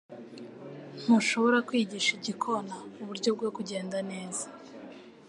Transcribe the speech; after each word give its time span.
Ntushobora 1.01 1.57
kwigisha 1.67 2.09
igikona 2.17 2.73
uburyo 3.01 3.29
bwo 3.35 3.49
kugenda 3.55 3.97
neza. 4.11 4.45